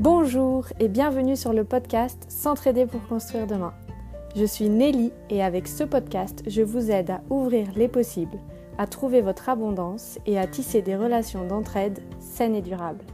Bonjour 0.00 0.66
et 0.78 0.88
bienvenue 0.88 1.36
sur 1.36 1.52
le 1.52 1.62
podcast 1.62 2.24
S'entraider 2.30 2.86
pour 2.86 3.06
construire 3.06 3.46
demain. 3.46 3.74
Je 4.34 4.46
suis 4.46 4.70
Nelly 4.70 5.12
et 5.28 5.42
avec 5.42 5.68
ce 5.68 5.84
podcast, 5.84 6.42
je 6.46 6.62
vous 6.62 6.90
aide 6.90 7.10
à 7.10 7.22
ouvrir 7.28 7.68
les 7.76 7.86
possibles, 7.86 8.38
à 8.78 8.86
trouver 8.86 9.20
votre 9.20 9.50
abondance 9.50 10.18
et 10.24 10.38
à 10.38 10.46
tisser 10.46 10.80
des 10.80 10.96
relations 10.96 11.46
d'entraide 11.46 12.00
saines 12.18 12.54
et 12.54 12.62
durables. 12.62 13.04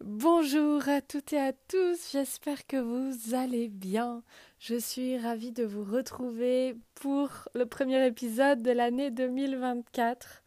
Bonjour 0.00 0.88
à 0.88 1.02
toutes 1.02 1.34
et 1.34 1.40
à 1.40 1.52
tous, 1.52 2.10
j'espère 2.10 2.66
que 2.66 2.78
vous 2.78 3.34
allez 3.34 3.68
bien. 3.68 4.22
Je 4.58 4.76
suis 4.76 5.18
ravie 5.18 5.52
de 5.52 5.64
vous 5.64 5.84
retrouver 5.84 6.74
pour 6.94 7.28
le 7.54 7.66
premier 7.66 8.06
épisode 8.06 8.62
de 8.62 8.70
l'année 8.70 9.10
2024. 9.10 10.41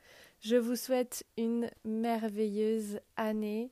Je 0.45 0.58
vous 0.58 0.76
souhaite 0.76 1.26
une 1.38 1.72
merveilleuse 1.85 2.99
année. 3.17 3.72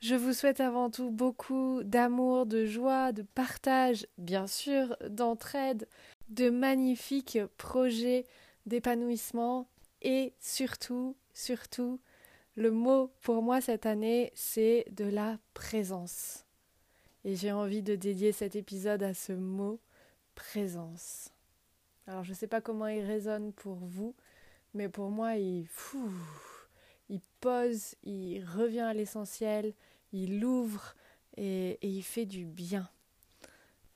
Je 0.00 0.14
vous 0.14 0.34
souhaite 0.34 0.60
avant 0.60 0.90
tout 0.90 1.10
beaucoup 1.10 1.82
d'amour, 1.84 2.44
de 2.44 2.66
joie, 2.66 3.12
de 3.12 3.22
partage, 3.22 4.06
bien 4.18 4.46
sûr, 4.46 4.94
d'entraide, 5.08 5.88
de 6.28 6.50
magnifiques 6.50 7.38
projets 7.56 8.26
d'épanouissement 8.66 9.70
et 10.02 10.34
surtout, 10.38 11.16
surtout, 11.32 11.98
le 12.56 12.70
mot 12.70 13.10
pour 13.22 13.40
moi 13.40 13.62
cette 13.62 13.86
année, 13.86 14.32
c'est 14.34 14.84
de 14.90 15.06
la 15.06 15.38
présence. 15.54 16.44
Et 17.24 17.36
j'ai 17.36 17.52
envie 17.52 17.82
de 17.82 17.96
dédier 17.96 18.32
cet 18.32 18.54
épisode 18.54 19.02
à 19.02 19.14
ce 19.14 19.32
mot 19.32 19.80
présence. 20.34 21.30
Alors 22.06 22.22
je 22.22 22.32
ne 22.32 22.36
sais 22.36 22.48
pas 22.48 22.60
comment 22.60 22.88
il 22.88 23.00
résonne 23.00 23.54
pour 23.54 23.76
vous, 23.76 24.14
mais 24.74 24.88
pour 24.88 25.10
moi, 25.10 25.36
il, 25.36 25.66
pose, 27.40 27.94
il 28.02 28.44
revient 28.44 28.80
à 28.80 28.94
l'essentiel, 28.94 29.74
il 30.12 30.44
ouvre 30.44 30.94
et, 31.36 31.78
il 31.82 32.02
fait 32.02 32.26
du 32.26 32.44
bien. 32.44 32.88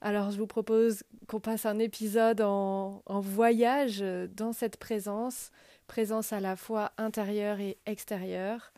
Alors 0.01 0.31
je 0.31 0.39
vous 0.39 0.47
propose 0.47 1.05
qu'on 1.27 1.41
passe 1.41 1.65
un 1.67 1.79
épisode 1.79 2.43
en, 2.43 3.03
en 3.07 3.21
voyage 3.21 4.05
dans 4.37 4.53
cette 4.53 4.77
présence 4.77 5.51
présence 5.87 6.33
à 6.33 6.41
la 6.41 6.57
fois 6.57 6.93
intérieure 6.99 7.61
et 7.61 7.79
extérieure. 7.87 8.73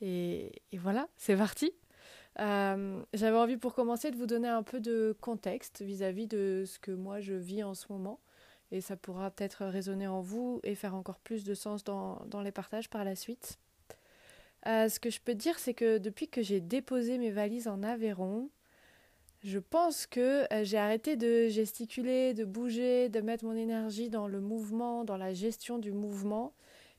Et, 0.00 0.62
voilà, 0.74 1.08
c'est 1.16 1.36
parti. 1.36 1.72
Euh, 2.40 3.00
j'avais 3.12 3.36
envie 3.36 3.56
pour 3.56 3.74
commencer 3.74 4.10
de 4.10 4.16
vous 4.16 4.26
donner 4.26 4.48
un 4.48 4.64
peu 4.64 4.80
de 4.80 5.16
contexte 5.20 5.82
vis-à-vis 5.82 6.26
de 6.26 6.64
ce 6.66 6.80
que 6.80 6.90
moi 6.90 7.20
je 7.20 7.34
vis 7.34 7.62
en 7.62 7.74
ce 7.74 7.86
moment. 7.90 8.18
Et 8.72 8.80
ça 8.80 8.96
pourra 8.96 9.30
peut-être 9.30 9.64
résonner 9.66 10.06
en 10.06 10.20
vous 10.20 10.60
et 10.64 10.74
faire 10.74 10.94
encore 10.94 11.18
plus 11.18 11.44
de 11.44 11.54
sens 11.54 11.84
dans, 11.84 12.22
dans 12.26 12.40
les 12.40 12.52
partages 12.52 12.88
par 12.88 13.04
la 13.04 13.14
suite. 13.14 13.58
Euh, 14.66 14.88
ce 14.88 14.98
que 14.98 15.10
je 15.10 15.20
peux 15.20 15.34
dire, 15.34 15.58
c'est 15.58 15.74
que 15.74 15.98
depuis 15.98 16.28
que 16.28 16.42
j'ai 16.42 16.60
déposé 16.60 17.18
mes 17.18 17.30
valises 17.30 17.68
en 17.68 17.82
Aveyron, 17.82 18.48
je 19.42 19.58
pense 19.58 20.06
que 20.06 20.50
euh, 20.52 20.64
j'ai 20.64 20.78
arrêté 20.78 21.16
de 21.16 21.48
gesticuler, 21.48 22.32
de 22.32 22.44
bouger, 22.44 23.10
de 23.10 23.20
mettre 23.20 23.44
mon 23.44 23.54
énergie 23.54 24.08
dans 24.08 24.26
le 24.26 24.40
mouvement, 24.40 25.04
dans 25.04 25.18
la 25.18 25.34
gestion 25.34 25.78
du 25.78 25.92
mouvement. 25.92 26.54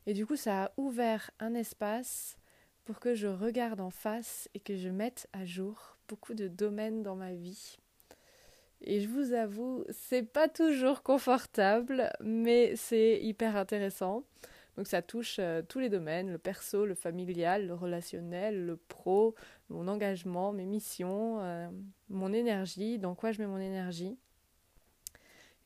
Et 0.06 0.14
du 0.14 0.28
coup, 0.28 0.36
ça 0.36 0.66
a 0.66 0.72
ouvert 0.78 1.32
un 1.40 1.56
espace 1.56 2.38
pour 2.84 3.00
que 3.00 3.16
je 3.16 3.28
regarde 3.28 3.82
en 3.82 3.90
face 3.90 4.48
et 4.54 4.60
que 4.60 4.76
je 4.76 4.90
mette 4.90 5.28
à 5.34 5.44
jour 5.44 5.98
beaucoup 6.08 6.36
de 6.36 6.48
domaines 6.48 7.02
dans 7.02 7.16
ma 7.16 7.34
vie. 7.34 7.78
Et 8.82 9.02
je 9.02 9.08
vous 9.08 9.34
avoue, 9.34 9.84
c'est 9.90 10.24
pas 10.24 10.48
toujours 10.48 11.02
confortable, 11.02 12.12
mais 12.22 12.76
c'est 12.76 13.20
hyper 13.22 13.56
intéressant. 13.56 14.24
Donc 14.78 14.88
ça 14.88 15.02
touche 15.02 15.38
euh, 15.40 15.62
tous 15.68 15.80
les 15.80 15.90
domaines, 15.90 16.32
le 16.32 16.38
perso, 16.38 16.86
le 16.86 16.96
familial, 16.96 17.68
le 17.68 17.74
relationnel, 17.74 18.66
le 18.66 18.76
pro, 18.76 19.36
mon 19.70 19.88
engagement, 19.88 20.52
mes 20.52 20.66
missions, 20.66 21.40
euh, 21.40 21.68
mon 22.10 22.34
énergie, 22.34 23.00
dans 23.00 23.16
quoi 23.16 23.32
je 23.32 23.40
mets 23.40 23.48
mon 23.48 23.60
énergie. 23.60 24.18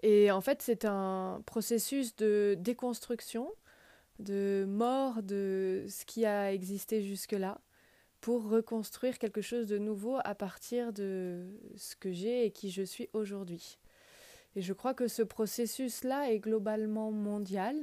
Et 0.02 0.32
en 0.32 0.42
fait, 0.42 0.62
c'est 0.62 0.86
un 0.86 1.42
processus 1.46 2.16
de 2.16 2.56
déconstruction, 2.60 3.52
de 4.20 4.66
mort 4.68 5.24
de 5.24 5.86
ce 5.90 6.06
qui 6.06 6.26
a 6.26 6.54
existé 6.54 7.02
jusque-là, 7.02 7.60
pour 8.22 8.50
reconstruire 8.50 9.18
quelque 9.18 9.42
chose 9.42 9.68
de 9.68 9.78
nouveau 9.78 10.18
à 10.24 10.36
partir 10.36 10.94
de 10.94 11.48
ce 11.76 11.96
que 11.96 12.12
j'ai 12.12 12.46
et 12.46 12.52
qui 12.52 12.72
je 12.72 12.84
suis 12.84 13.10
aujourd'hui. 13.14 13.78
Et 14.56 14.62
je 14.62 14.74
crois 14.74 14.94
que 14.94 15.08
ce 15.08 15.22
processus-là 15.22 16.32
est 16.32 16.40
globalement 16.40 17.12
mondial. 17.12 17.76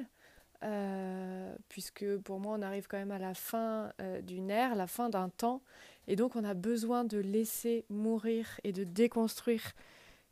Euh, 0.62 1.54
puisque 1.69 2.16
pour 2.19 2.41
moi 2.41 2.56
on 2.58 2.62
arrive 2.62 2.86
quand 2.88 2.96
même 2.96 3.10
à 3.10 3.19
la 3.19 3.34
fin 3.34 3.92
euh, 4.00 4.22
d'une 4.22 4.50
ère, 4.50 4.75
la 4.75 4.86
fin 4.86 5.10
d'un 5.10 5.28
temps, 5.28 5.62
et 6.08 6.16
donc 6.16 6.34
on 6.34 6.44
a 6.44 6.54
besoin 6.54 7.04
de 7.04 7.19
laisser 7.19 7.84
mourir 7.91 8.58
et 8.64 8.72
de 8.72 8.82
déconstruire 8.82 9.75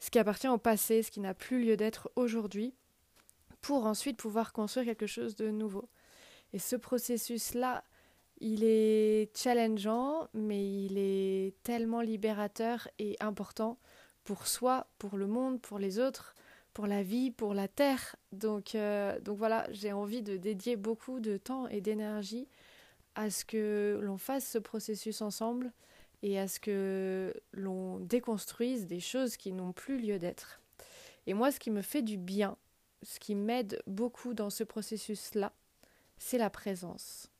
ce 0.00 0.10
qui 0.10 0.18
appartient 0.18 0.48
au 0.48 0.56
passé, 0.56 1.02
ce 1.02 1.10
qui 1.10 1.20
n'a 1.20 1.34
plus 1.34 1.62
lieu 1.62 1.76
d'être 1.76 2.10
aujourd'hui, 2.16 2.74
pour 3.60 3.86
ensuite 3.86 4.16
pouvoir 4.16 4.52
construire 4.52 4.86
quelque 4.86 5.06
chose 5.06 5.36
de 5.36 5.50
nouveau. 5.50 5.88
Et 6.52 6.58
ce 6.58 6.76
processus-là, 6.76 7.84
il 8.44 8.62
est 8.62 9.34
challengeant, 9.34 10.28
mais 10.34 10.84
il 10.84 10.98
est 10.98 11.54
tellement 11.62 12.02
libérateur 12.02 12.86
et 12.98 13.16
important 13.18 13.78
pour 14.22 14.46
soi, 14.46 14.86
pour 14.98 15.16
le 15.16 15.26
monde, 15.26 15.62
pour 15.62 15.78
les 15.78 15.98
autres, 15.98 16.34
pour 16.74 16.86
la 16.86 17.02
vie, 17.02 17.30
pour 17.30 17.54
la 17.54 17.68
terre. 17.68 18.16
Donc, 18.32 18.74
euh, 18.74 19.18
donc 19.20 19.38
voilà, 19.38 19.66
j'ai 19.70 19.94
envie 19.94 20.20
de 20.20 20.36
dédier 20.36 20.76
beaucoup 20.76 21.20
de 21.20 21.38
temps 21.38 21.68
et 21.68 21.80
d'énergie 21.80 22.46
à 23.14 23.30
ce 23.30 23.46
que 23.46 23.98
l'on 24.02 24.18
fasse 24.18 24.46
ce 24.46 24.58
processus 24.58 25.22
ensemble 25.22 25.72
et 26.22 26.38
à 26.38 26.46
ce 26.46 26.60
que 26.60 27.32
l'on 27.52 27.98
déconstruise 27.98 28.86
des 28.86 29.00
choses 29.00 29.38
qui 29.38 29.52
n'ont 29.52 29.72
plus 29.72 29.98
lieu 29.98 30.18
d'être. 30.18 30.60
Et 31.26 31.32
moi, 31.32 31.50
ce 31.50 31.58
qui 31.58 31.70
me 31.70 31.80
fait 31.80 32.02
du 32.02 32.18
bien, 32.18 32.58
ce 33.02 33.18
qui 33.18 33.34
m'aide 33.34 33.82
beaucoup 33.86 34.34
dans 34.34 34.50
ce 34.50 34.64
processus-là, 34.64 35.54
c'est 36.18 36.38
la 36.38 36.50
présence. 36.50 37.30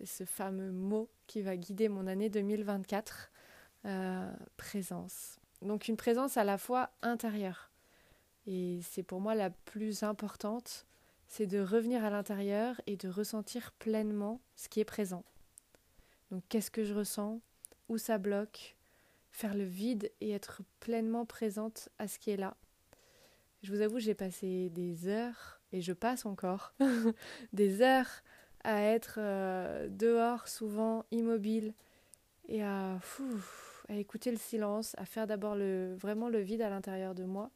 C'est 0.00 0.06
ce 0.06 0.24
fameux 0.24 0.72
mot 0.72 1.10
qui 1.26 1.42
va 1.42 1.56
guider 1.58 1.90
mon 1.90 2.06
année 2.06 2.30
2024, 2.30 3.30
euh, 3.84 4.32
présence. 4.56 5.38
Donc 5.60 5.88
une 5.88 5.98
présence 5.98 6.38
à 6.38 6.44
la 6.44 6.56
fois 6.56 6.90
intérieure 7.02 7.70
et 8.46 8.80
c'est 8.82 9.02
pour 9.02 9.20
moi 9.20 9.34
la 9.34 9.50
plus 9.50 10.02
importante, 10.02 10.86
c'est 11.28 11.46
de 11.46 11.60
revenir 11.60 12.04
à 12.04 12.10
l'intérieur 12.10 12.80
et 12.86 12.96
de 12.96 13.08
ressentir 13.08 13.72
pleinement 13.72 14.40
ce 14.56 14.68
qui 14.68 14.80
est 14.80 14.84
présent. 14.84 15.24
Donc 16.30 16.42
qu'est-ce 16.48 16.70
que 16.70 16.84
je 16.84 16.94
ressens? 16.94 17.40
Où 17.88 17.98
ça 17.98 18.18
bloque? 18.18 18.76
Faire 19.30 19.54
le 19.54 19.64
vide 19.64 20.10
et 20.20 20.30
être 20.30 20.62
pleinement 20.80 21.26
présente 21.26 21.88
à 21.98 22.08
ce 22.08 22.18
qui 22.18 22.30
est 22.30 22.36
là. 22.36 22.56
Je 23.62 23.72
vous 23.72 23.82
avoue, 23.82 23.98
j'ai 23.98 24.14
passé 24.14 24.70
des 24.70 25.06
heures, 25.06 25.60
et 25.72 25.82
je 25.82 25.92
passe 25.92 26.24
encore, 26.26 26.72
des 27.52 27.82
heures 27.82 28.22
à 28.64 28.82
être 28.82 29.18
euh, 29.18 29.88
dehors, 29.90 30.48
souvent 30.48 31.04
immobile, 31.10 31.74
et 32.48 32.62
à, 32.62 32.98
écouter 33.88 34.30
le 34.30 34.36
silence, 34.36 34.94
à 34.98 35.04
faire 35.04 35.26
d'abord 35.26 35.56
le, 35.56 35.94
vraiment 35.96 36.28
le 36.28 36.40
vide 36.40 36.62
à 36.62 36.70
l'intérieur 36.70 37.14
de 37.14 37.24
moi 37.24 37.50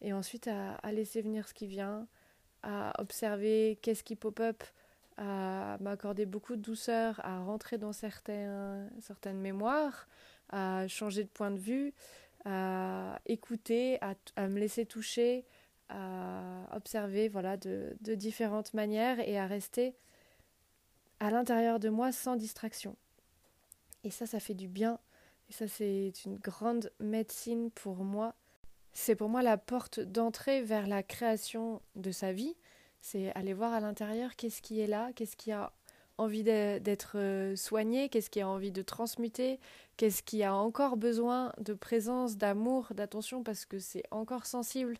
et 0.00 0.12
ensuite 0.12 0.48
à, 0.48 0.92
laisser 0.92 1.20
venir 1.20 1.48
ce 1.48 1.54
qui 1.54 1.66
vient, 1.66 2.06
à 2.62 2.92
observer 3.00 3.78
qu'est-ce 3.82 4.04
qui 4.04 4.16
pop-up, 4.16 4.62
à 5.16 5.76
m'accorder 5.80 6.24
beaucoup 6.24 6.56
de 6.56 6.62
douceur, 6.62 7.20
à 7.24 7.40
rentrer 7.40 7.78
dans 7.78 7.92
certains, 7.92 8.88
certaines 9.00 9.40
mémoires, 9.40 10.08
à 10.50 10.86
changer 10.86 11.24
de 11.24 11.28
point 11.28 11.50
de 11.50 11.58
vue, 11.58 11.92
à 12.44 13.18
écouter, 13.26 13.98
à, 14.00 14.48
me 14.48 14.60
laisser 14.60 14.86
toucher, 14.86 15.44
à 15.88 16.68
observer 16.76 17.28
voilà, 17.28 17.56
de 17.56 18.14
différentes 18.14 18.72
manières 18.74 19.18
et 19.20 19.38
à 19.38 19.46
rester 19.46 19.96
à 21.20 21.30
l'intérieur 21.30 21.80
de 21.80 21.88
moi 21.88 22.12
sans 22.12 22.36
distraction. 22.36 22.96
Et 24.04 24.10
ça, 24.10 24.26
ça 24.26 24.40
fait 24.40 24.54
du 24.54 24.68
bien. 24.68 24.98
Et 25.48 25.52
ça, 25.52 25.66
c'est 25.68 26.12
une 26.24 26.36
grande 26.36 26.92
médecine 27.00 27.70
pour 27.70 28.04
moi 28.04 28.34
c'est 28.92 29.14
pour 29.14 29.28
moi 29.28 29.42
la 29.42 29.56
porte 29.56 30.00
d'entrée 30.00 30.60
vers 30.60 30.88
la 30.88 31.04
création 31.04 31.80
de 31.94 32.10
sa 32.10 32.32
vie. 32.32 32.56
C'est 33.00 33.32
aller 33.36 33.54
voir 33.54 33.72
à 33.72 33.78
l'intérieur 33.78 34.34
qu'est-ce 34.34 34.60
qui 34.60 34.80
est 34.80 34.88
là, 34.88 35.12
qu'est-ce 35.14 35.36
qui 35.36 35.52
a 35.52 35.72
envie 36.18 36.42
d'être 36.42 37.12
euh, 37.16 37.54
soigné, 37.54 38.08
qu'est-ce 38.08 38.28
qui 38.28 38.40
a 38.40 38.48
envie 38.48 38.72
de 38.72 38.82
transmuter, 38.82 39.60
qu'est-ce 39.96 40.24
qui 40.24 40.42
a 40.42 40.52
encore 40.52 40.96
besoin 40.96 41.52
de 41.58 41.74
présence, 41.74 42.36
d'amour, 42.36 42.88
d'attention 42.92 43.44
parce 43.44 43.66
que 43.66 43.78
c'est 43.78 44.02
encore 44.10 44.46
sensible. 44.46 44.96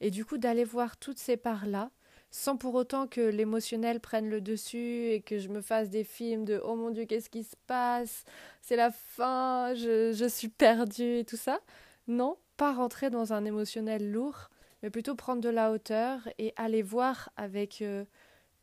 Et 0.00 0.10
du 0.10 0.24
coup 0.24 0.38
d'aller 0.38 0.64
voir 0.64 0.96
toutes 0.96 1.18
ces 1.18 1.36
parts-là, 1.36 1.90
sans 2.32 2.56
pour 2.56 2.74
autant 2.74 3.06
que 3.06 3.20
l'émotionnel 3.20 4.00
prenne 4.00 4.28
le 4.28 4.40
dessus 4.40 5.10
et 5.10 5.20
que 5.20 5.38
je 5.38 5.48
me 5.48 5.60
fasse 5.60 5.90
des 5.90 6.02
films 6.02 6.46
de 6.46 6.60
oh 6.64 6.74
mon 6.74 6.90
dieu 6.90 7.04
qu'est-ce 7.04 7.30
qui 7.30 7.44
se 7.44 7.56
passe, 7.66 8.24
c'est 8.62 8.74
la 8.74 8.90
fin, 8.90 9.74
je, 9.74 10.12
je 10.12 10.24
suis 10.24 10.48
perdue 10.48 11.18
et 11.18 11.24
tout 11.24 11.36
ça. 11.36 11.60
Non, 12.08 12.38
pas 12.56 12.72
rentrer 12.72 13.10
dans 13.10 13.34
un 13.34 13.44
émotionnel 13.44 14.10
lourd, 14.10 14.48
mais 14.82 14.88
plutôt 14.88 15.14
prendre 15.14 15.42
de 15.42 15.50
la 15.50 15.70
hauteur 15.70 16.26
et 16.38 16.54
aller 16.56 16.82
voir 16.82 17.30
avec 17.36 17.82
euh, 17.82 18.04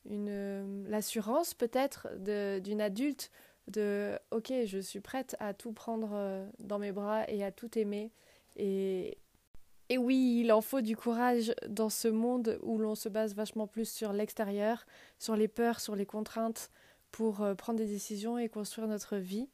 une 0.10 0.90
l'assurance 0.90 1.54
peut-être 1.54 2.08
d'une 2.62 2.82
adulte 2.82 3.32
de 3.68 4.18
ok 4.32 4.52
je 4.66 4.80
suis 4.80 5.00
prête 5.00 5.36
à 5.40 5.54
tout 5.54 5.74
prendre 5.74 6.10
euh, 6.14 6.46
dans 6.60 6.80
mes 6.80 6.92
bras 6.92 7.30
et 7.30 7.44
à 7.44 7.52
tout 7.52 7.78
aimer 7.78 8.12
et 8.58 9.18
et 9.90 9.98
oui 9.98 10.42
il 10.42 10.52
en 10.52 10.62
faut 10.62 10.82
du 10.82 10.96
courage 10.96 11.54
dans 11.68 11.90
ce 11.90 12.08
monde 12.08 12.60
où 12.62 12.78
l'on 12.78 12.96
se 12.96 13.10
base 13.10 13.36
vachement 13.36 13.68
plus 13.68 13.90
sur 13.90 14.14
l'extérieur 14.14 14.86
sur 15.18 15.36
les 15.36 15.48
peurs 15.48 15.80
sur 15.80 15.96
les 15.96 16.06
contraintes 16.06 16.70
pour 17.12 17.42
euh, 17.42 17.56
prendre 17.56 17.80
des 17.80 17.88
décisions 17.88 18.38
et 18.38 18.50
construire 18.50 18.88
notre 18.88 19.18
vie. 19.18 19.50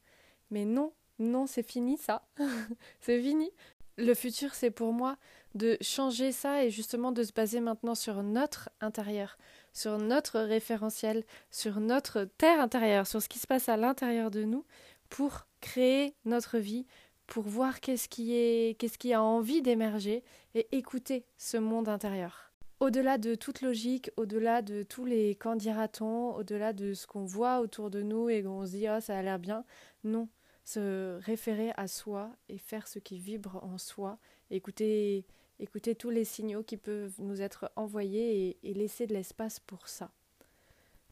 Mais 0.51 0.65
non 0.65 0.93
non 1.17 1.47
c'est 1.47 1.63
fini 1.63 1.97
ça. 1.97 2.27
C'est 2.99 3.21
fini. 3.21 3.49
Le 3.97 4.13
futur 4.13 4.53
c'est 4.53 4.71
pour 4.71 4.91
moi 4.91 5.17
de 5.53 5.77
changer 5.79 6.33
ça 6.33 6.65
et 6.65 6.69
justement 6.69 7.13
de 7.13 7.23
se 7.23 7.31
baser 7.31 7.61
maintenant 7.61 7.95
sur 7.95 8.21
notre 8.21 8.69
intérieur 8.81 9.37
sur 9.75 9.97
notre 9.99 10.39
référentiel, 10.39 11.23
sur 11.51 11.81
notre 11.81 12.23
terre 12.37 12.61
intérieure, 12.61 13.05
sur 13.05 13.21
ce 13.21 13.27
qui 13.27 13.39
se 13.39 13.45
passe 13.45 13.69
à 13.69 13.77
l'intérieur 13.77 14.31
de 14.31 14.43
nous 14.43 14.65
pour 15.09 15.45
créer 15.59 16.15
notre 16.23 16.57
vie, 16.57 16.87
pour 17.27 17.43
voir 17.43 17.79
qu'est-ce 17.79 18.07
qui 18.07 18.35
est 18.35 18.77
qu'est-ce 18.79 18.97
qui 18.97 19.13
a 19.13 19.21
envie 19.21 19.61
d'émerger 19.61 20.23
et 20.53 20.67
écouter 20.71 21.25
ce 21.37 21.57
monde 21.57 21.89
intérieur. 21.89 22.51
Au-delà 22.79 23.17
de 23.17 23.35
toute 23.35 23.61
logique, 23.61 24.11
au-delà 24.17 24.61
de 24.61 24.83
tous 24.83 25.05
les 25.05 25.35
candidatons, 25.35 26.35
au-delà 26.35 26.73
de 26.73 26.93
ce 26.93 27.07
qu'on 27.07 27.25
voit 27.25 27.61
autour 27.61 27.89
de 27.89 28.01
nous 28.01 28.29
et 28.29 28.43
qu'on 28.43 28.65
se 28.65 28.71
dit 28.71 28.87
oh 28.89 28.99
ça 28.99 29.17
a 29.17 29.21
l'air 29.21 29.39
bien, 29.39 29.63
non, 30.03 30.27
se 30.63 31.19
référer 31.21 31.71
à 31.77 31.87
soi 31.87 32.31
et 32.49 32.57
faire 32.57 32.87
ce 32.87 32.99
qui 32.99 33.17
vibre 33.17 33.63
en 33.63 33.77
soi, 33.77 34.17
écouter 34.51 35.25
écouter 35.59 35.95
tous 35.95 36.09
les 36.09 36.25
signaux 36.25 36.63
qui 36.63 36.77
peuvent 36.77 37.15
nous 37.19 37.41
être 37.41 37.71
envoyés 37.75 38.57
et, 38.63 38.73
laisser 38.73 39.07
de 39.07 39.13
l'espace 39.13 39.59
pour 39.59 39.87
ça. 39.87 40.11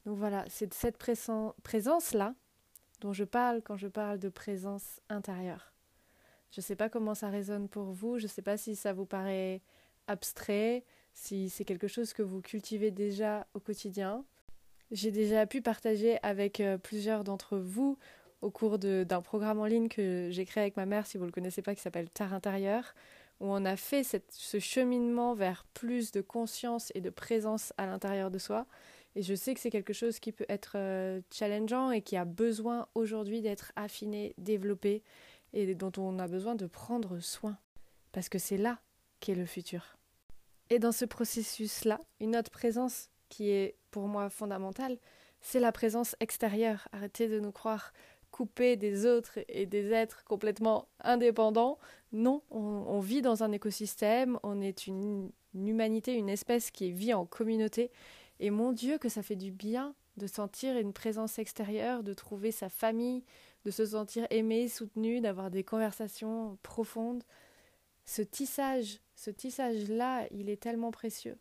Donc 0.06 0.18
voilà, 0.18 0.46
c'est 0.50 0.74
cette 0.74 0.98
présence-là 0.98 2.36
dont 3.00 3.14
je 3.14 3.24
parle 3.24 3.62
quand 3.62 3.78
je 3.78 3.88
parle 3.88 4.20
de 4.20 4.30
présence 4.30 5.00
intérieure. 5.10 5.73
Je 6.54 6.62
ne 6.62 6.64
sais 6.64 6.76
pas 6.76 6.88
comment 6.88 7.16
ça 7.16 7.30
résonne 7.30 7.68
pour 7.68 7.86
vous, 7.86 8.20
je 8.20 8.26
ne 8.26 8.30
sais 8.30 8.44
pas 8.44 8.58
si 8.58 8.76
ça 8.76 8.94
vous 8.94 9.08
paraît 9.08 9.62
abstrait, 10.06 10.84
si 11.12 11.50
c'est 11.50 11.66
quelque 11.66 11.88
chose 11.88 12.14
que 12.14 12.22
vous 12.22 12.42
cultivez 12.42 12.92
déjà 12.92 13.48
au 13.56 13.60
quotidien. 13.60 14.24
J'ai 14.92 15.10
déjà 15.10 15.48
pu 15.48 15.64
partager 15.64 16.20
avec 16.22 16.60
euh, 16.60 16.78
plusieurs 16.78 17.24
d'entre 17.24 17.58
vous 17.58 17.98
au 18.42 18.52
cours 18.52 18.78
d'un 18.78 19.22
programme 19.24 19.60
en 19.60 19.66
ligne 19.66 19.88
que 19.88 20.28
j'ai 20.30 20.46
créé 20.46 20.62
avec 20.62 20.78
ma 20.78 20.86
mère, 20.86 21.08
si 21.08 21.18
vous 21.18 21.24
ne 21.24 21.30
le 21.30 21.34
connaissez 21.34 21.64
pas, 21.64 21.74
qui 21.74 21.82
s'appelle 21.82 22.10
Terre 22.12 22.34
intérieure, 22.36 22.94
où 23.40 23.48
on 23.48 23.66
a 23.66 23.76
fait 23.76 24.04
ce 24.04 24.60
cheminement 24.60 25.34
vers 25.34 25.66
plus 25.74 26.12
de 26.12 26.22
conscience 26.22 26.92
et 26.94 27.02
de 27.02 27.10
présence 27.10 27.74
à 27.78 27.88
l'intérieur 27.88 28.30
de 28.30 28.38
soi. 28.38 28.68
Et 29.16 29.24
je 29.24 29.34
sais 29.34 29.56
que 29.56 29.60
c'est 29.60 29.70
quelque 29.72 29.94
chose 29.94 30.20
qui 30.20 30.32
peut 30.32 30.46
être 30.50 30.74
euh, 30.76 31.22
challengeant 31.32 31.90
et 31.92 32.02
qui 32.02 32.18
a 32.18 32.26
besoin 32.26 32.88
aujourd'hui 32.94 33.42
d'être 33.42 33.72
affiné, 33.76 34.36
développé 34.38 35.02
et 35.54 35.76
dont 35.76 35.92
on 35.98 36.20
a 36.20 36.28
besoin 36.28 36.56
de 36.56 36.66
prendre 36.66 37.20
soin. 37.20 37.58
Parce 38.12 38.30
que 38.30 38.40
c'est 38.40 38.58
là 38.58 38.80
qu'est 39.20 39.36
le 39.36 39.46
futur. 39.46 39.98
Et 40.70 40.80
dans 40.80 40.92
ce 40.92 41.06
processus-là, 41.06 42.00
une 42.20 42.36
autre 42.36 42.52
présence 42.52 43.10
qui 43.30 43.50
est 43.50 43.76
pour 43.92 44.08
moi 44.08 44.30
fondamentale, 44.30 44.98
c'est 45.42 45.60
la 45.60 45.72
présence 45.72 46.16
extérieure. 46.20 46.88
Arrêtez 46.92 47.28
de 47.28 47.40
nous 47.40 47.52
croire 47.52 47.94
coupés 48.32 48.76
des 48.76 49.06
autres 49.06 49.40
et 49.48 49.66
des 49.68 49.92
êtres 49.92 50.24
complètement 50.24 50.88
indépendants. 51.00 51.78
Non, 52.12 52.42
on, 52.50 53.00
vit 53.00 53.22
dans 53.22 53.44
un 53.44 53.52
écosystème, 53.52 54.40
on 54.42 54.60
est 54.60 54.88
une, 54.88 55.32
humanité, 55.54 56.16
une 56.16 56.30
espèce 56.30 56.72
qui 56.72 56.92
vit 56.92 57.14
en 57.14 57.26
communauté. 57.26 57.92
Et 58.40 58.50
mon 58.50 58.72
Dieu, 58.72 58.98
que 58.98 59.10
ça 59.10 59.22
fait 59.22 59.36
du 59.36 59.52
bien 59.52 59.94
de 60.18 60.28
sentir 60.28 60.78
une 60.78 60.94
présence 60.94 61.40
extérieure, 61.40 62.04
de 62.04 62.14
trouver 62.14 62.52
sa 62.52 62.70
famille, 62.70 63.24
de 63.66 63.72
se 63.72 63.86
sentir 63.86 64.28
aimé, 64.30 64.68
soutenu, 64.68 65.22
d'avoir 65.22 65.50
des 65.50 65.64
conversations 65.64 66.58
profondes. 66.64 67.24
Ce 68.06 68.22
tissage, 68.22 69.00
ce 69.16 69.30
tissage-là, 69.30 70.28
il 70.32 70.50
est 70.50 70.62
tellement 70.62 70.92
précieux. 70.92 71.38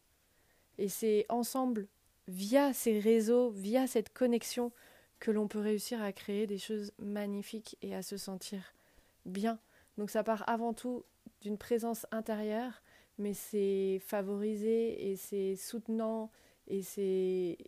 Et 0.78 0.88
c'est 0.88 1.26
ensemble, 1.28 1.88
via 2.28 2.72
ces 2.72 3.00
réseaux, 3.00 3.50
via 3.50 3.86
cette 3.86 4.12
connexion, 4.12 4.72
que 5.18 5.30
l'on 5.30 5.48
peut 5.48 5.60
réussir 5.60 6.02
à 6.02 6.12
créer 6.12 6.46
des 6.46 6.58
choses 6.58 6.92
magnifiques 6.98 7.76
et 7.82 7.94
à 7.94 8.02
se 8.02 8.16
sentir 8.16 8.74
bien. 9.24 9.58
Donc 9.98 10.10
ça 10.10 10.24
part 10.24 10.48
avant 10.48 10.72
tout 10.72 11.04
d'une 11.40 11.58
présence 11.58 12.06
intérieure, 12.10 12.82
mais 13.18 13.34
c'est 13.34 14.00
favorisé 14.04 15.10
et 15.10 15.16
c'est 15.16 15.56
soutenant 15.56 16.30
et 16.66 16.82
c'est 16.82 17.58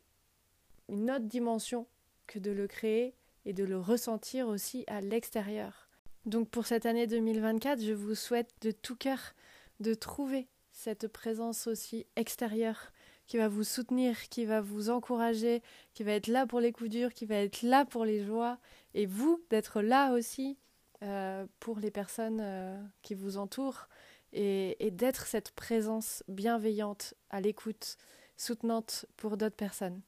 une 0.89 1.11
autre 1.11 1.27
dimension 1.27 1.87
que 2.27 2.39
de 2.39 2.51
le 2.51 2.67
créer 2.67 3.15
et 3.45 3.53
de 3.53 3.65
le 3.65 3.79
ressentir 3.79 4.49
aussi 4.49 4.85
à 4.87 5.01
l'extérieur. 5.01 5.89
Donc 6.27 6.49
pour 6.49 6.67
cette 6.67 6.87
année 6.87 7.07
2024, 7.07 7.83
je 7.83 7.93
vous 7.93 8.15
souhaite 8.15 8.51
de 8.63 8.71
tout 8.71 8.97
cœur 8.97 9.35
de 9.81 9.95
trouver 9.95 10.49
cette 10.73 11.09
présence 11.09 11.67
aussi 11.67 12.07
extérieure 12.17 12.93
qui 13.27 13.39
va 13.39 13.49
vous 13.49 13.65
soutenir, 13.65 14.29
qui 14.29 14.45
va 14.45 14.61
vous 14.61 14.91
encourager, 14.91 15.63
qui 15.95 16.03
va 16.03 16.13
être 16.13 16.27
là 16.27 16.47
pour 16.47 16.61
les 16.61 16.73
coups 16.73 16.91
durs, 16.91 17.13
qui 17.13 17.27
va 17.27 17.37
être 17.37 17.63
là 17.63 17.85
pour 17.85 18.05
les 18.05 18.25
joies, 18.25 18.59
et 18.93 19.07
vous 19.07 19.43
d'être 19.51 19.81
là 19.81 20.13
aussi 20.13 20.59
euh, 21.03 21.47
pour 21.61 21.79
les 21.79 21.91
personnes 21.91 22.41
euh, 22.43 22.83
qui 23.03 23.15
vous 23.15 23.39
entourent, 23.39 23.89
et, 24.33 24.91
d'être 24.91 25.27
cette 25.27 25.53
présence 25.53 26.25
bienveillante, 26.29 27.15
à 27.31 27.41
l'écoute, 27.41 27.97
soutenante 28.37 29.07
pour 29.17 29.37
d'autres 29.37 29.57
personnes. 29.57 30.03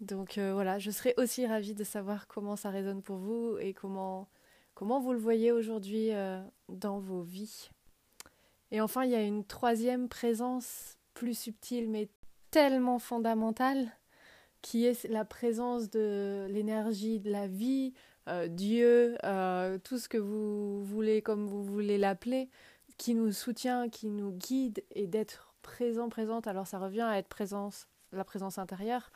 Donc 0.00 0.38
euh, 0.38 0.52
voilà, 0.52 0.78
je 0.78 0.90
serais 0.90 1.14
aussi 1.16 1.46
ravie 1.46 1.74
de 1.74 1.84
savoir 1.84 2.26
comment 2.26 2.56
ça 2.56 2.70
résonne 2.70 3.02
pour 3.02 3.16
vous 3.16 3.56
et 3.58 3.74
comment, 3.74 4.28
comment 4.74 5.00
vous 5.00 5.12
le 5.12 5.18
voyez 5.18 5.52
aujourd'hui 5.52 6.10
dans 6.68 6.98
vos 6.98 7.22
vies. 7.22 7.70
Et 8.70 8.80
enfin, 8.80 9.04
il 9.04 9.10
y 9.10 9.14
a 9.14 9.22
une 9.22 9.44
troisième 9.44 10.08
présence 10.08 10.96
plus 11.14 11.38
subtile 11.38 11.88
mais 11.88 12.08
tellement 12.50 12.98
fondamentale 12.98 13.92
qui 14.64 14.86
est 14.86 15.04
la 15.08 15.26
présence 15.26 15.90
de 15.90 16.46
l'énergie 16.48 17.20
de 17.20 17.30
la 17.30 17.46
vie, 17.46 17.92
euh, 18.28 18.48
Dieu, 18.48 19.16
euh, 19.22 19.76
tout 19.76 19.98
ce 19.98 20.08
que 20.08 20.16
vous 20.16 20.82
voulez 20.82 21.20
comme 21.20 21.46
vous 21.46 21.62
voulez 21.62 21.98
l'appeler, 21.98 22.48
qui 22.96 23.14
nous 23.14 23.30
soutient, 23.30 23.90
qui 23.90 24.08
nous 24.08 24.32
guide 24.32 24.82
et 24.92 25.06
d'être 25.06 25.54
présent, 25.60 26.08
présente. 26.08 26.46
Alors 26.46 26.66
ça 26.66 26.78
revient 26.78 27.02
à 27.02 27.18
être 27.18 27.28
présence, 27.28 27.88
la 28.10 28.24
présence 28.24 28.56
intérieure, 28.56 29.12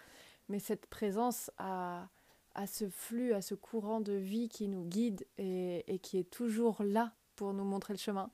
mais 0.48 0.58
cette 0.58 0.86
présence 0.86 1.50
à, 1.58 2.08
à 2.54 2.66
ce 2.66 2.88
flux, 2.88 3.34
à 3.34 3.42
ce 3.42 3.54
courant 3.54 4.00
de 4.00 4.12
vie 4.12 4.48
qui 4.48 4.68
nous 4.68 4.84
guide 4.84 5.26
et, 5.38 6.00
qui 6.02 6.18
est 6.18 6.30
toujours 6.30 6.82
là 6.82 7.12
pour 7.36 7.52
nous 7.52 7.64
montrer 7.64 7.92
le 7.94 7.98
chemin. 7.98 8.30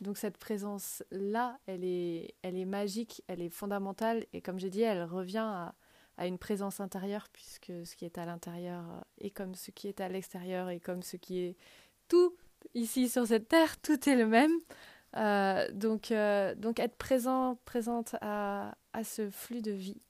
Donc 0.00 0.18
cette 0.18 0.36
présence-là, 0.36 1.58
elle 1.66 1.84
est, 1.84 2.34
elle 2.42 2.58
est 2.58 2.64
magique, 2.64 3.22
elle 3.28 3.40
est 3.40 3.50
fondamentale 3.50 4.26
et 4.32 4.42
comme 4.42 4.58
j'ai 4.58 4.70
dit, 4.70 4.82
elle 4.82 5.04
revient 5.04 5.38
à, 5.38 5.74
à, 6.16 6.26
une 6.26 6.38
présence 6.38 6.80
intérieure 6.80 7.28
puisque 7.32 7.72
ce 7.86 7.94
qui 7.96 8.04
est 8.04 8.18
à 8.18 8.26
l'intérieur 8.26 8.84
est 9.18 9.30
comme 9.30 9.54
ce 9.54 9.70
qui 9.70 9.88
est 9.88 10.00
à 10.00 10.08
l'extérieur 10.08 10.68
et 10.68 10.80
comme 10.80 11.02
ce 11.02 11.16
qui 11.16 11.38
est 11.38 11.56
tout 12.08 12.34
ici 12.74 13.08
sur 13.08 13.26
cette 13.26 13.48
terre, 13.48 13.80
tout 13.80 14.08
est 14.08 14.16
le 14.16 14.26
même. 14.26 14.52
Euh, 15.16 15.70
donc, 15.72 16.10
euh, 16.10 16.54
donc 16.54 16.80
être 16.80 16.96
présent, 16.96 17.58
présente 17.64 18.16
à, 18.20 18.74
à 18.92 19.04
ce 19.04 19.30
flux 19.30 19.62
de 19.62 19.72
vie. 19.72 20.00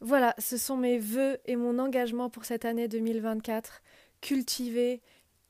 Voilà, 0.00 0.34
ce 0.38 0.56
sont 0.56 0.76
mes 0.76 0.98
voeux 0.98 1.38
et 1.46 1.56
mon 1.56 1.78
engagement 1.78 2.28
pour 2.28 2.44
cette 2.44 2.64
année 2.64 2.88
2024. 2.88 3.82
Cultiver 4.20 5.00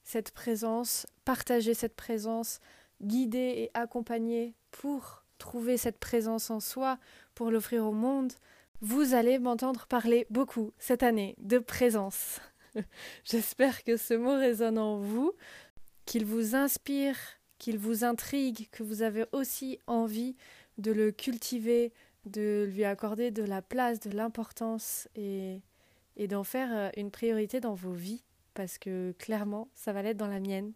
cette 0.04 0.30
présence, 0.30 1.06
partager 1.24 1.74
cette 1.74 1.96
présence, 1.96 2.60
guider 3.02 3.54
et 3.56 3.70
accompagner 3.74 4.54
pour 4.70 5.24
trouver 5.38 5.76
cette 5.76 5.98
présence 5.98 6.50
en 6.50 6.60
soi, 6.60 6.98
pour 7.34 7.50
l'offrir 7.50 7.84
au 7.84 7.92
monde, 7.92 8.32
vous 8.80 9.14
allez 9.14 9.38
m'entendre 9.38 9.86
parler 9.86 10.26
beaucoup 10.30 10.72
cette 10.78 11.02
année 11.02 11.34
de 11.38 11.58
présence. 11.58 12.40
J'espère 13.24 13.82
que 13.84 13.96
ce 13.96 14.14
mot 14.14 14.36
résonne 14.38 14.78
en 14.78 14.98
vous, 14.98 15.32
qu'il 16.04 16.24
vous 16.24 16.54
inspire, 16.54 17.16
qu'il 17.58 17.78
vous 17.78 18.04
intrigue, 18.04 18.68
que 18.70 18.82
vous 18.82 19.02
avez 19.02 19.24
aussi 19.32 19.78
envie 19.86 20.36
de 20.78 20.92
le 20.92 21.10
cultiver, 21.10 21.92
de 22.26 22.68
lui 22.70 22.84
accorder 22.84 23.30
de 23.30 23.42
la 23.42 23.62
place, 23.62 24.00
de 24.00 24.10
l'importance 24.10 25.08
et, 25.14 25.62
et 26.16 26.28
d'en 26.28 26.44
faire 26.44 26.68
euh, 26.72 26.90
une 26.96 27.10
priorité 27.10 27.60
dans 27.60 27.74
vos 27.74 27.92
vies, 27.92 28.24
parce 28.54 28.78
que 28.78 29.12
clairement, 29.18 29.68
ça 29.74 29.92
va 29.92 30.02
l'être 30.02 30.16
dans 30.16 30.26
la 30.26 30.40
mienne 30.40 30.72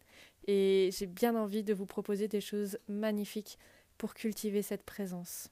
et 0.47 0.90
j'ai 0.92 1.07
bien 1.07 1.37
envie 1.37 1.62
de 1.62 1.75
vous 1.75 1.87
proposer 1.87 2.28
des 2.28 2.40
choses 2.40 2.78
magnifiques 2.88 3.59
pour 3.99 4.14
cultiver 4.14 4.62
cette 4.62 4.83
présence. 4.83 5.49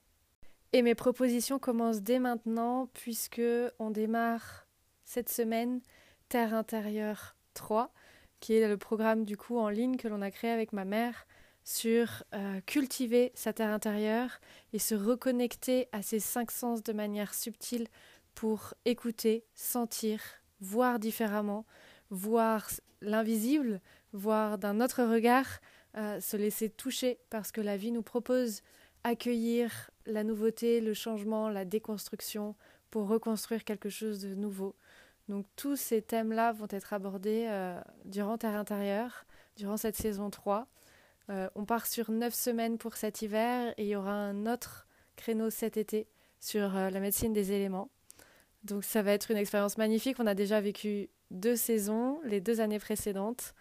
Et 0.73 0.83
mes 0.83 0.95
propositions 0.95 1.59
commencent 1.59 2.03
dès 2.03 2.19
maintenant 2.19 2.89
puisque 2.93 3.43
on 3.79 3.91
démarre 3.91 4.67
cette 5.05 5.29
semaine 5.29 5.81
Terre 6.29 6.55
intérieure 6.55 7.37
3 7.55 7.93
qui 8.41 8.55
est 8.55 8.69
le 8.69 8.77
programme 8.77 9.25
du 9.25 9.37
coup 9.37 9.59
en 9.59 9.69
ligne 9.69 9.97
que 9.97 10.09
l'on 10.09 10.23
a 10.23 10.31
créé 10.31 10.51
avec 10.51 10.73
ma 10.73 10.85
mère 10.85 11.27
sur 11.69 12.25
euh, 12.33 12.63
cultiver 12.65 13.31
sa 13.35 13.53
terre 13.53 13.69
intérieure 13.69 14.41
et 14.73 14.79
se 14.79 14.95
reconnecter 14.95 15.87
à 15.93 16.01
ses 16.01 16.19
cinq 16.19 16.51
sens 16.51 16.83
de 16.83 16.95
manière 16.95 17.35
subtile 17.35 17.89
pour 18.35 18.73
écouter, 18.87 19.45
sentir, 19.55 20.23
voir 20.63 20.99
différemment, 20.99 21.67
voir 22.09 22.71
l'invisible, 23.03 23.83
voir 24.15 24.57
d'un 24.57 24.81
autre 24.81 25.03
regard, 25.03 25.61
euh, 25.99 26.19
se 26.23 26.39
laisser 26.39 26.71
toucher 26.71 27.19
parce 27.29 27.53
que 27.53 27.61
la 27.61 27.77
vie 27.77 27.93
nous 27.93 28.03
propose 28.03 28.63
accueillir 29.05 29.91
la 30.07 30.25
nouveauté, 30.25 30.81
le 30.81 30.95
changement, 30.95 31.51
la 31.51 31.67
déconstruction 31.67 32.55
pour 32.91 33.09
reconstruire 33.09 33.65
quelque 33.65 33.91
chose 33.91 34.21
de 34.21 34.35
nouveau. 34.35 34.75
Donc 35.29 35.45
tous 35.55 35.77
ces 35.77 36.01
thèmes-là 36.01 36.53
vont 36.53 36.69
être 36.71 36.95
abordés 36.95 37.45
euh, 37.47 37.79
durant 38.07 38.39
Terre 38.39 38.57
intérieure, 38.57 39.27
durant 39.59 39.77
cette 39.77 39.97
saison 39.97 40.31
3. 40.31 40.67
Euh, 41.31 41.49
on 41.55 41.65
part 41.65 41.87
sur 41.87 42.11
9 42.11 42.35
semaines 42.35 42.79
pour 42.79 42.97
cet 42.97 43.23
hiver 43.23 43.75
et 43.77 43.85
il 43.85 43.89
y 43.89 43.97
aura 43.97 44.13
un 44.13 44.47
autre 44.47 44.87
créneau 45.17 45.51
cet 45.51 45.77
été 45.77 46.07
sur 46.41 46.73
la 46.73 47.01
médecine 47.01 47.33
des 47.33 47.53
éléments. 47.53 47.91
Donc 48.65 48.85
ça 48.85 49.03
va 49.03 49.13
être 49.13 49.31
une 49.31 49.37
expérience 49.37 49.79
magnifique. 49.79 50.17
On 50.21 50.27
a 50.27 50.35
déjà 50.35 50.61
vécu 50.61 51.09
deux 51.31 51.57
saisons, 51.57 52.21
les 52.25 52.41
deux 52.41 52.61
années 52.61 52.79
précédentes. 52.79 53.55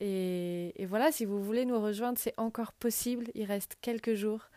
Et, 0.00 0.86
voilà, 0.88 1.12
si 1.12 1.26
vous 1.26 1.42
voulez 1.42 1.66
nous 1.66 1.80
rejoindre, 1.80 2.18
c'est 2.18 2.34
encore 2.38 2.72
possible. 2.72 3.26
Il 3.34 3.44
reste 3.44 3.76
quelques 3.82 4.14
jours. 4.14 4.48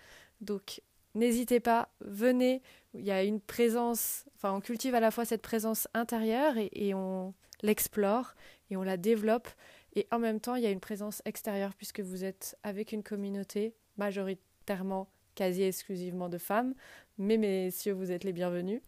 Donc 0.41 0.81
n'hésitez 1.15 1.59
pas, 1.59 1.89
venez. 2.01 2.61
Il 2.93 3.03
y 3.03 3.11
a 3.11 3.23
une 3.23 3.41
présence, 3.41 4.25
enfin 4.35 4.53
on 4.53 4.61
cultive 4.61 4.95
à 4.95 4.99
la 4.99 5.11
fois 5.11 5.25
cette 5.25 5.41
présence 5.41 5.87
intérieure 5.93 6.55
et, 6.57 6.93
on 6.93 7.33
l'explore 7.61 8.35
et 8.69 8.77
on 8.77 8.83
la 8.83 8.97
développe. 8.97 9.47
Et 9.95 10.07
en 10.11 10.19
même 10.19 10.39
temps, 10.39 10.55
il 10.55 10.63
y 10.63 10.65
a 10.65 10.71
une 10.71 10.79
présence 10.79 11.21
extérieure 11.25 11.73
puisque 11.75 11.99
vous 11.99 12.23
êtes 12.23 12.57
avec 12.63 12.91
une 12.91 13.03
communauté 13.03 13.75
majoritairement, 13.97 15.07
quasi 15.35 15.63
exclusivement 15.63 16.29
de 16.29 16.37
femmes. 16.37 16.73
Mais 17.17 17.37
messieurs, 17.37 17.93
vous 17.93 18.11
êtes 18.11 18.23
les 18.23 18.33
bienvenus. 18.33 18.81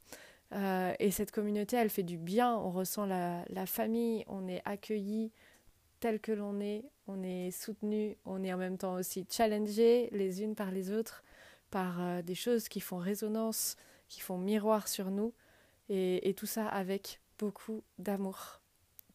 Euh, 0.54 0.94
et 1.00 1.12
cette 1.12 1.32
communauté, 1.32 1.78
elle 1.78 1.90
fait 1.90 2.04
du 2.04 2.18
bien. 2.18 2.56
On 2.56 2.72
ressent 2.72 3.06
la, 3.06 3.66
famille, 3.66 4.24
on 4.28 4.48
est 4.48 4.62
accueilli 4.66 5.32
tel 6.00 6.20
que 6.20 6.32
l'on 6.32 6.60
est, 6.60 6.86
on 7.08 7.24
est 7.24 7.52
soutenu, 7.52 8.18
on 8.26 8.44
est 8.44 8.54
en 8.54 8.58
même 8.58 8.78
temps 8.78 8.96
aussi 8.96 9.26
challengé 9.30 10.10
les 10.12 10.44
unes 10.44 10.56
par 10.56 10.72
les 10.72 10.92
autres 10.92 11.24
par 11.72 12.02
euh, 12.02 12.22
des 12.22 12.36
choses 12.36 12.70
qui 12.70 12.80
font 12.80 12.98
résonance, 12.98 13.76
qui 14.08 14.22
font 14.22 14.38
miroir 14.38 14.88
sur 14.88 15.10
nous, 15.10 15.34
et, 15.90 16.30
et 16.30 16.34
tout 16.34 16.46
ça 16.46 16.68
avec 16.68 17.20
beaucoup 17.38 17.84
d'amour. 17.98 18.62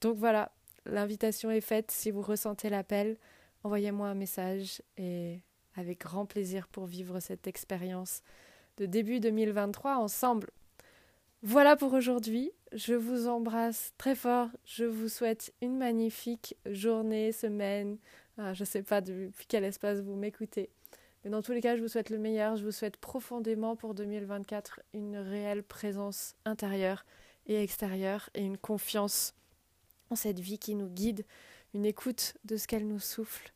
Donc 0.01 0.17
voilà, 0.17 0.53
l'invitation 0.87 1.51
est 1.51 1.61
faite. 1.61 1.91
Si 1.91 2.11
vous 2.11 2.23
ressentez 2.23 2.71
l'appel, 2.71 3.17
envoyez-moi 3.65 4.09
un 4.09 4.15
message 4.15 4.83
et 4.97 5.41
avec 5.77 6.01
grand 6.01 6.27
plaisir 6.27 6.69
pour 6.69 6.87
vivre 6.87 7.21
cette 7.21 7.47
expérience 7.47 8.23
de 8.77 8.87
début 8.87 9.21
2023 9.21 9.97
ensemble. 9.97 10.51
Voilà 11.43 11.77
pour 11.77 11.95
aujourd'hui. 11.95 12.53
Je 12.73 12.95
vous 12.95 13.27
embrasse 13.27 13.93
très 13.99 14.15
fort. 14.15 14.49
Je 14.65 14.85
vous 14.85 15.09
souhaite 15.09 15.53
une 15.63 15.79
magnifique 15.79 16.57
journée, 16.67 17.33
semaine. 17.33 17.99
Ah, 18.37 18.53
je 18.53 18.63
ne 18.63 18.67
sais 18.67 18.83
pas 18.83 19.01
depuis 19.01 19.47
quel 19.49 19.65
espace 19.65 20.01
vous 20.01 20.17
m'écoutez. 20.17 20.71
Mais 21.25 21.31
dans 21.31 21.43
tous 21.43 21.53
les 21.53 21.61
cas, 21.61 21.77
je 21.77 21.83
vous 21.83 21.89
souhaite 21.89 22.11
le 22.11 22.19
meilleur. 22.19 22.57
Je 22.57 22.65
vous 22.65 22.73
souhaite 22.73 22.97
profondément 22.97 23.77
pour 23.77 23.95
2024 23.95 24.81
une 24.95 25.17
réelle 25.17 25.63
présence 25.63 26.35
intérieure 26.45 27.05
et 27.47 27.63
extérieure 27.63 28.31
et 28.35 28.43
une 28.43 28.59
confiance 28.59 29.35
cette 30.17 30.41
vie 30.41 30.59
qui 30.59 30.75
nous 30.75 30.89
guide, 30.89 31.25
une 31.75 31.85
écoute 31.85 32.35
de 32.45 32.57
ce 32.57 32.67
qu'elle 32.67 32.87
nous 32.87 33.01
souffle. 33.01 33.53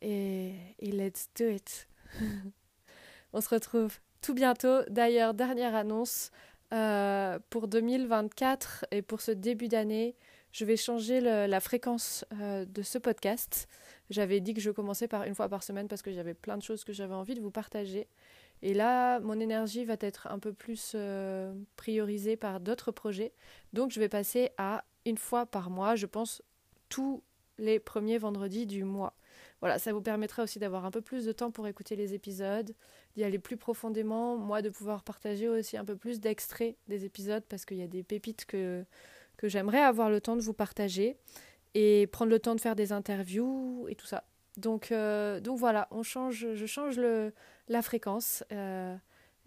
Et, 0.00 0.54
et 0.78 0.92
let's 0.92 1.28
do 1.38 1.48
it. 1.48 1.88
On 3.32 3.40
se 3.40 3.48
retrouve 3.48 3.98
tout 4.20 4.34
bientôt. 4.34 4.82
D'ailleurs, 4.88 5.34
dernière 5.34 5.74
annonce. 5.74 6.30
Euh, 6.72 7.40
pour 7.50 7.66
2024 7.66 8.86
et 8.92 9.02
pour 9.02 9.20
ce 9.20 9.32
début 9.32 9.66
d'année, 9.66 10.14
je 10.52 10.64
vais 10.64 10.76
changer 10.76 11.20
la 11.20 11.60
fréquence 11.60 12.24
euh, 12.40 12.64
de 12.64 12.82
ce 12.82 12.98
podcast. 12.98 13.66
J'avais 14.08 14.40
dit 14.40 14.54
que 14.54 14.60
je 14.60 14.70
commençais 14.70 15.08
par 15.08 15.24
une 15.24 15.34
fois 15.34 15.48
par 15.48 15.62
semaine 15.64 15.88
parce 15.88 16.02
que 16.02 16.12
j'avais 16.12 16.34
plein 16.34 16.56
de 16.56 16.62
choses 16.62 16.84
que 16.84 16.92
j'avais 16.92 17.14
envie 17.14 17.34
de 17.34 17.40
vous 17.40 17.50
partager. 17.50 18.06
Et 18.62 18.74
là, 18.74 19.18
mon 19.20 19.40
énergie 19.40 19.84
va 19.84 19.96
être 20.00 20.28
un 20.28 20.38
peu 20.38 20.52
plus 20.52 20.92
euh, 20.94 21.52
priorisée 21.76 22.36
par 22.36 22.60
d'autres 22.60 22.92
projets. 22.92 23.32
Donc, 23.72 23.90
je 23.90 23.98
vais 23.98 24.08
passer 24.08 24.50
à 24.58 24.84
une 25.10 25.18
fois 25.18 25.44
par 25.46 25.70
mois, 25.70 25.96
je 25.96 26.06
pense, 26.06 26.42
tous 26.88 27.22
les 27.58 27.78
premiers 27.78 28.18
vendredis 28.18 28.66
du 28.66 28.84
mois. 28.84 29.14
Voilà, 29.60 29.78
ça 29.78 29.92
vous 29.92 30.00
permettra 30.00 30.42
aussi 30.42 30.58
d'avoir 30.58 30.86
un 30.86 30.90
peu 30.90 31.02
plus 31.02 31.26
de 31.26 31.32
temps 31.32 31.50
pour 31.50 31.66
écouter 31.66 31.94
les 31.94 32.14
épisodes, 32.14 32.72
d'y 33.14 33.24
aller 33.24 33.38
plus 33.38 33.58
profondément, 33.58 34.38
moi 34.38 34.62
de 34.62 34.70
pouvoir 34.70 35.02
partager 35.04 35.48
aussi 35.48 35.76
un 35.76 35.84
peu 35.84 35.96
plus 35.96 36.18
d'extraits 36.20 36.76
des 36.88 37.04
épisodes 37.04 37.44
parce 37.48 37.66
qu'il 37.66 37.76
y 37.76 37.82
a 37.82 37.86
des 37.86 38.02
pépites 38.02 38.46
que, 38.46 38.84
que 39.36 39.48
j'aimerais 39.48 39.82
avoir 39.82 40.08
le 40.08 40.20
temps 40.20 40.36
de 40.36 40.40
vous 40.40 40.54
partager 40.54 41.18
et 41.74 42.06
prendre 42.06 42.30
le 42.30 42.38
temps 42.38 42.54
de 42.54 42.60
faire 42.60 42.74
des 42.76 42.92
interviews 42.92 43.86
et 43.88 43.94
tout 43.94 44.06
ça. 44.06 44.24
Donc, 44.56 44.90
euh, 44.90 45.40
donc 45.40 45.58
voilà, 45.58 45.88
on 45.90 46.02
change, 46.02 46.54
je 46.54 46.66
change 46.66 46.96
le, 46.96 47.32
la 47.68 47.82
fréquence 47.82 48.42
euh, 48.52 48.96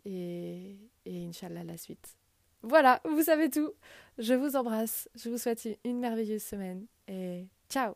et, 0.05 0.77
et 1.05 1.25
Inch'Allah 1.25 1.63
la 1.63 1.77
suite. 1.77 2.15
Voilà, 2.63 3.01
vous 3.03 3.24
savez 3.24 3.50
tout. 3.50 3.74
Je 4.17 4.34
vous 4.34 4.55
embrasse, 4.55 5.10
je 5.15 5.29
vous 5.29 5.38
souhaite 5.38 5.67
une 5.84 6.00
merveilleuse 6.00 6.43
semaine 6.43 6.86
et 7.08 7.48
ciao 7.70 7.96